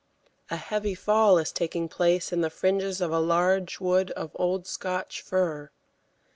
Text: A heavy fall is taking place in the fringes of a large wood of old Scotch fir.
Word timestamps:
A 0.49 0.55
heavy 0.55 0.95
fall 0.95 1.37
is 1.37 1.51
taking 1.51 1.87
place 1.87 2.33
in 2.33 2.41
the 2.41 2.49
fringes 2.49 3.01
of 3.01 3.11
a 3.11 3.19
large 3.19 3.79
wood 3.79 4.09
of 4.17 4.31
old 4.33 4.65
Scotch 4.65 5.21
fir. 5.21 5.69